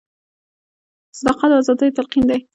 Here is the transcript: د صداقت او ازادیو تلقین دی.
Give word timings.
د 1.09 1.11
صداقت 1.19 1.49
او 1.51 1.59
ازادیو 1.61 1.95
تلقین 1.97 2.23
دی. 2.29 2.39